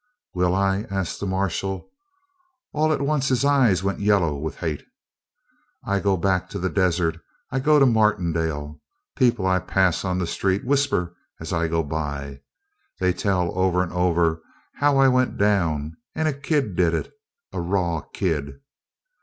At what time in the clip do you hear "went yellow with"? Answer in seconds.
3.83-4.55